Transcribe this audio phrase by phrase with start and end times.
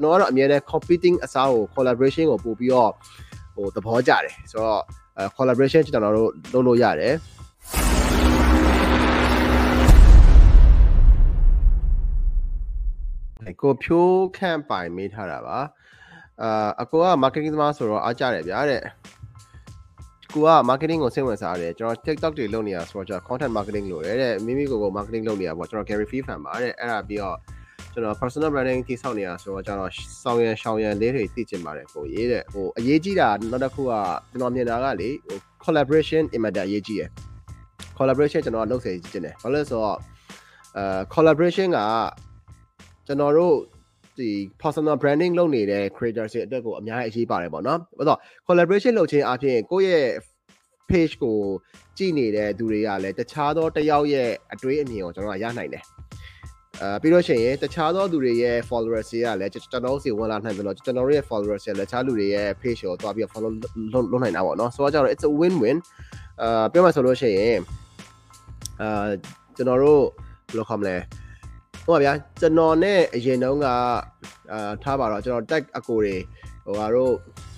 [0.00, 2.92] ကျွန်တော်ကတော့အများနဲ့ competing အစားကို collaboration ကိုပို့ပြီးတော့
[3.54, 4.82] ဟိုသဘောကျတယ်ဆိုတော့
[5.36, 7.14] collaboration ကျွန်တော်တို့လုပ်လို့ရတယ်
[13.62, 15.58] ကိုဖြိုးခန့်ပိုင်မေးထားတာပါ
[16.42, 18.82] အာအကိုက marketing သမားဆိုတော့အားကြတယ်ဗျာတဲ့
[20.34, 27.36] ကိုက marketing ကိုစိတ်ဝင်စားတယ်ကျွန်တော် TikTok တွေလုပ်နေတာဆိုတော့ကျွန်တော် content marketing လုပ်တယ်တဲ့မိမိကိုယ်ကို marketing လုပ်နေတာပေါ့ကျွန်တော် Gary Vee fan ပါတဲ့အဲ့ဒါပြီးတော့
[27.98, 33.92] ကျွန်တော် personal branding တိဆောက်နေတာဆိုတော့ကျွန်တော်စောင်းရန်ရှောင်းရန်လေးတွေသိချင်ပါတယ်ကိုရေးတဲ့ဟိုအရေးကြီးတာနောက်တစ်ခုက
[34.30, 37.08] ကျွန်တော်မြင်တာကလေဟို collaboration immediate အရေးကြီးရယ်
[37.98, 39.96] collaboration ကျွန်တော်ကလုပ်စေချင်တယ်ဘာလို့လဲဆိုတော့
[40.76, 40.84] အဲ
[41.14, 41.78] collaboration က
[43.06, 43.54] ကျွန်တော်တို့
[44.18, 44.30] ဒီ
[44.62, 50.08] personal branding လုပ်နေတဲ့ creators တွေအတွက်ကိုအများကြီးအရေးပါတယ်ပေါ့နော်။ဘာလို့ collaboration လုပ်ခြင်းအပြင်ကိုယ့်ရဲ့
[50.90, 51.38] page ကို
[51.98, 55.84] ကြည့်နေတဲ့သူတွေကလည်းတခြားသောတယောက်ရဲ့အတွေးအမြင်ကိုကျွန်တော်ကရနိုင်တယ်။
[56.82, 63.50] အဲပြီးတော့ရှင်ရင်တခြားသောသူတွေရဲ့ followers တွေကလည်းကျွန်တော်စီဝင်လာနိုင်တယ်လို့ကျွန်တော်တို့ရဲ့ followers တွေလည်းတခြားလူတွေရဲ့ page ကိုတွားပြီး follow
[64.12, 65.76] လုပ်နိုင်တာပေါ့နော်။ဆိုတော့ကျတော့ it's a win win
[66.42, 67.58] အာပြောမှဆိုလို့ရှိရင်
[68.80, 69.08] အာ
[69.56, 70.02] ကျွန်တော်တို့
[70.48, 70.96] ဘယ်လိုခေါ်မလဲ
[71.84, 73.66] ဟိုပါဗျာကျွန်တော်နဲ့အရင်တုန်းက
[74.52, 76.16] အာထားပါတော့ကျွန်တော် tag အကိုတွေ
[76.64, 77.12] ဟိုဟာတို့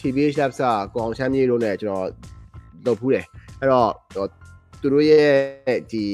[0.00, 2.08] TBH Labs ကကိုအောင်ချမ်းမြေတို့နဲ့ကျွန်တော်
[2.86, 3.26] လုပ်ဖူးတယ်
[3.60, 3.90] အဲ့တော့
[4.80, 5.32] သူတို့ရဲ့
[5.92, 6.04] ဒီ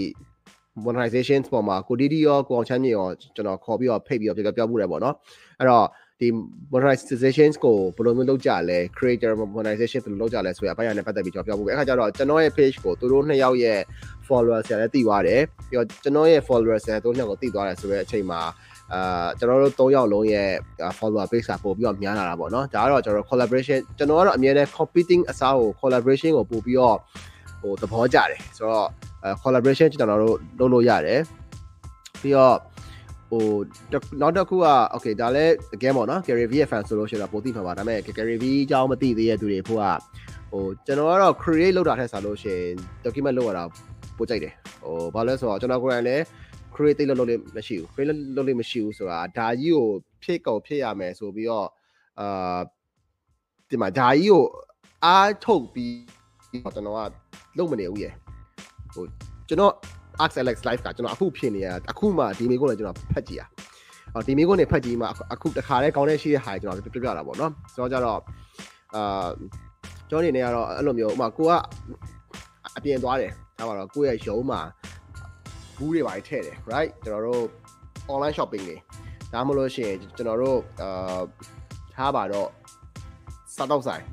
[0.86, 5.14] monetization ပေါ်မှာကိုဒီဒီရောကိုအောင်ချမ်းမြေရောကျွန်တော်ခေါ်ပြီးတော့ဖိတ်ပြီးတော့ပြောပြမှုတယ်ပေါ့နော်
[5.59, 5.86] အဲ့တော့
[6.20, 6.28] ဒီ
[6.73, 13.81] monetization ကိုဘယ်လိုမျိုးလုပ်ကြလဲ creator monetization ဘယ်လိုလုပ်ကြလဲဆိုရအပိုင်းရနဲ့ပတ်သက်ပြီးကျွန်တော်ပြောဖို့ပဲအခါကျတော့ကျွန်တော်ရဲ့ page ကိုသူတို့နှစ်ယောက်ရဲ့
[14.28, 18.41] followers တွေလည်းတည်သွားတယ်ပြီးတော့ကျွန်တော်ရဲ့ followers တွေတို့နှစ်ယောက်ကိုတည်သွားတယ်ဆိုတဲ့အချိန်မှာ
[18.95, 20.48] အာကျွန်တော်တို့၃ယောက်လုံးရဲ့
[20.98, 26.98] follower base ကပို့ပြီးတော့များလာတာပေါ့နော်ဒါကတော့ကျွန်တော် collaboration ကျွန်တော်ကတော့အမြဲတမ်း competing အစားကို collaboration ကိုပို့ပြီးတော့
[27.61, 28.89] ဟိုသဘောကျတယ်ဆိုတော့
[29.42, 31.20] collaboration ကျွန်တော်တို့လုပ်လို့ရတယ်
[32.22, 32.56] ပြီးတော့
[33.30, 33.44] ဟို
[34.20, 39.84] နောက်တစ်ခုက okay ဒါလည်း again ပေါ့နော် Gary Vee fan ဆိုလို့ရှိရင်တော့ပိုသိမှာပါဒါပေမဲ့ Gary Vee အကြောင်းမသိသေးတဲ့သူတွေဖို့က
[40.52, 42.74] ဟိုကျွန်တော်ကတော့ create လုပ်တာထက်စားလို့ရှိရင်
[43.05, 43.64] document လုပ်ရတာ
[44.17, 46.23] ပိုကြိုက်တယ်ဟိုဘာလဲဆိုတော့ကျွန်တော်ကိုယ်တိုင်လည်း
[46.74, 49.89] create လုပ်လို့လည်းမရှိဘူး create လုပ်လို့မရှိဘူးဆိုတာဒါကြီးကို
[50.23, 51.68] ဖြစ်ကုန်ဖြစ်ရမယ်ဆိုပြီးတော့
[52.20, 52.58] အာ
[53.68, 54.42] ဒီမှာဒါကြီးကို
[55.05, 55.95] အားထုတ်ပြီး
[56.51, 57.01] ကျွန်တော်က
[57.58, 58.14] လုပ်မနေဘူးရယ်
[58.94, 59.05] ဟို
[59.48, 59.72] ကျွန်တော်
[60.22, 63.42] Ask Alex Live ကကျွန်တော်အခုဖြစ်နေရအခုမှဒီမေကိုလည်းကျွန်တော်ဖတ်ကြည့်ရ
[64.14, 68.20] အော်ဒီမေကိုနေဖတ်ကြည့်မှအခုတခါတည်းကောင်းတဲ့ရှိတဲ့ဟာကျွန်တော်ပြပြတာပေါ့နော်ဆိုတော့ကြတော့
[68.94, 69.28] အာ
[70.11, 71.52] ကျွန်တော်နေနေကတော့အဲ့လိုမျိုးဥမာကိုက
[72.77, 74.61] အပြင်သွားတယ်ဒါပါတော့ကိုရဲ့ရုံးမှာ
[75.77, 77.42] ဘူးတွေပါထည့်တယ် right ကျွန်တော်တို့
[78.12, 78.77] online shopping တွေ
[79.32, 81.20] ဒါမှမဟုတ်လို့ရှိရင်ကျွန်တော်တို့အာ
[81.94, 82.48] ထားပါတော့
[83.56, 84.05] စားတော့ဆိုင်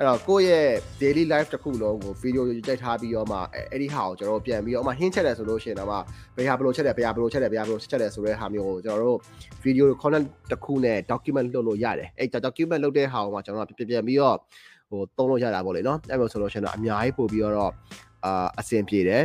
[0.00, 0.68] အဲ့တော့ကိုယ့်ရဲ့
[1.00, 3.38] daily life တစ်ခုလုံးကို video ကြိုက်ထားပြီးတော့မှ
[3.72, 5.96] အဲ့ဒီဟာကိုကျွန်တော်တို့ပြန်ပြီးတော့မှဟင်းချက်တယ်ဆိုလို့ရှိရင်တော့မှ
[6.36, 9.18] ဘယ်ဟာဘယ်လိုချက်တယ်ဘယ်ဟာဘယ်လိုချက်တယ်ဘယ်ဟာဘယ်လိုချက်တယ်ဆိုတဲ့ဟာမျိုးကိုကျွန်တော်တို့
[9.64, 14.36] video content တစ်ခုနဲ့ document လုပ်လို့ရတယ်အဲ့ document လုပ်တဲ့ဟာကိုမှကျွန်တော်တို့ပြန်ပြန်ပြီးတော့
[14.90, 17.72] ဟိုသုံးလို့ရတာပေါ့လေနော်အဲ့လိုဆိုလို့ရှိရင်တော့အများကြီးပို့ပြီးတော့
[18.24, 19.22] အာအဆင်ပြေတယ်